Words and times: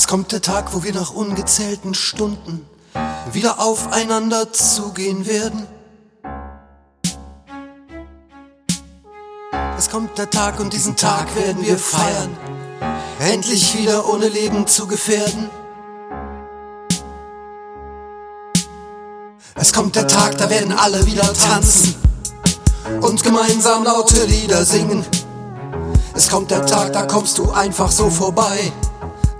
Es 0.00 0.06
kommt 0.06 0.32
der 0.32 0.40
Tag, 0.40 0.72
wo 0.72 0.82
wir 0.82 0.94
nach 0.94 1.12
ungezählten 1.12 1.92
Stunden 1.92 2.66
wieder 3.32 3.60
aufeinander 3.60 4.50
zugehen 4.50 5.26
werden. 5.26 5.66
Es 9.76 9.90
kommt 9.90 10.16
der 10.16 10.30
Tag 10.30 10.58
und 10.58 10.72
diesen 10.72 10.96
Tag 10.96 11.36
werden 11.36 11.62
wir 11.62 11.76
feiern, 11.76 12.34
endlich 13.18 13.76
wieder 13.76 14.08
ohne 14.08 14.28
Leben 14.28 14.66
zu 14.66 14.86
gefährden. 14.86 15.50
Es 19.54 19.70
kommt 19.70 19.96
der 19.96 20.08
Tag, 20.08 20.38
da 20.38 20.48
werden 20.48 20.72
alle 20.72 21.04
wieder 21.04 21.30
tanzen 21.34 21.94
und 23.02 23.22
gemeinsam 23.22 23.84
laute 23.84 24.24
Lieder 24.24 24.64
singen. 24.64 25.04
Es 26.14 26.30
kommt 26.30 26.50
der 26.50 26.64
Tag, 26.64 26.94
da 26.94 27.02
kommst 27.02 27.36
du 27.36 27.50
einfach 27.50 27.92
so 27.92 28.08
vorbei, 28.08 28.72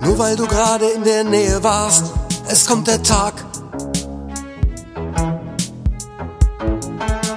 nur 0.01 0.19
weil 0.19 0.37
du 0.37 0.47
gerade 0.47 0.87
in 0.87 1.05
der 1.05 1.25
Nähe 1.25 1.63
warst. 1.63 2.13
Es 2.49 2.67
kommt 2.67 2.89
der 2.89 3.03
Tag. 3.03 3.35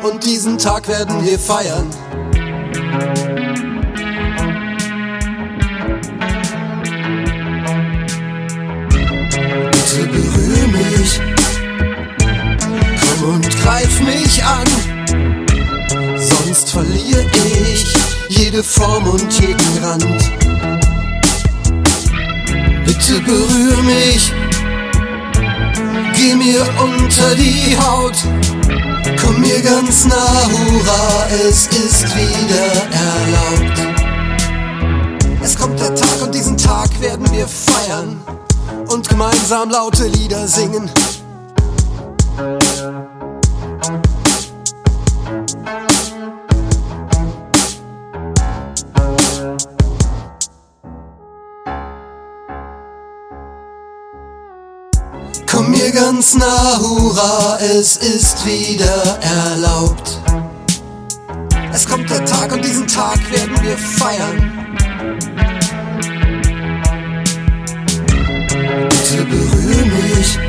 Und 0.03 0.25
diesen 0.25 0.57
Tag 0.57 0.87
werden 0.87 1.23
wir 1.25 1.39
feiern. 1.39 1.87
Bitte 9.71 10.07
berühr 10.07 10.67
mich, 10.67 11.21
komm 13.19 13.35
und 13.35 13.61
greif 13.61 13.99
mich 14.01 14.43
an, 14.43 14.67
sonst 16.17 16.71
verliere 16.71 17.25
ich 17.71 17.93
jede 18.29 18.63
Form 18.63 19.07
und 19.07 19.31
jeden 19.39 19.83
Rand. 19.83 20.42
Bitte 22.85 23.19
berühr 23.21 23.81
mich, 23.83 24.31
geh 26.15 26.35
mir 26.35 26.65
unter 26.81 27.35
die 27.35 27.77
Haut, 27.77 28.15
komm 29.21 29.41
mir 29.41 29.61
ganz 29.61 30.05
nah, 30.05 30.43
hurra, 30.45 31.27
es 31.47 31.67
ist 31.67 32.05
wieder 32.15 32.65
erlaubt. 32.91 33.95
Es 35.43 35.57
kommt 35.57 35.79
der 35.79 35.93
Tag 35.95 36.21
und 36.21 36.33
diesen 36.33 36.57
Tag 36.57 36.89
werden 37.01 37.29
wir 37.31 37.47
feiern 37.47 38.21
und 38.87 39.07
gemeinsam 39.09 39.69
laute 39.69 40.07
Lieder 40.07 40.47
singen. 40.47 40.89
Mir 55.83 55.91
ganz 55.91 56.33
nah, 56.35 56.79
hurra, 56.79 57.57
es 57.59 57.97
ist 57.97 58.45
wieder 58.45 59.19
erlaubt. 59.19 60.17
Es 61.73 61.85
kommt 61.85 62.09
der 62.09 62.23
Tag 62.23 62.53
und 62.53 62.63
diesen 62.63 62.87
Tag 62.87 63.19
werden 63.29 63.57
wir 63.61 63.77
feiern. 63.77 64.51
Bitte 68.89 69.25
berühr 69.25 69.85
mich, 69.85 70.39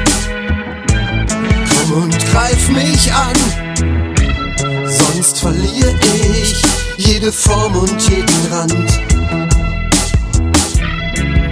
komm 1.68 2.02
und 2.04 2.16
greif 2.30 2.68
mich 2.68 3.12
an, 3.12 3.34
sonst 4.86 5.40
verliere 5.40 5.98
ich 6.42 6.62
jede 6.96 7.32
Form 7.32 7.74
und 7.74 8.00
jeden 8.08 8.52
Rand. 8.52 9.00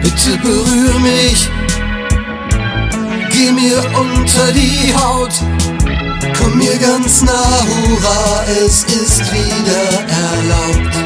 Bitte 0.02 0.38
berühr 0.40 1.00
mich, 1.00 1.50
mir 3.62 3.78
unter 3.98 4.52
die 4.52 4.92
Haut, 4.94 5.32
komm 6.36 6.58
mir 6.58 6.76
ganz 6.78 7.22
nah, 7.22 7.60
hurra, 7.62 8.44
es 8.64 8.84
ist 8.84 9.20
wieder 9.32 9.84
erlaubt. 10.08 10.96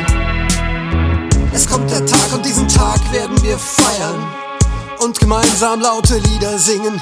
Es 1.53 1.67
kommt 1.69 1.91
der 1.91 2.05
Tag 2.07 2.33
und 2.35 2.45
diesen 2.45 2.67
Tag 2.69 3.01
werden 3.13 3.43
wir 3.43 3.59
feiern 3.59 4.27
und 5.01 5.19
gemeinsam 5.19 5.81
laute 5.81 6.17
Lieder 6.19 6.59
singen. 6.59 7.01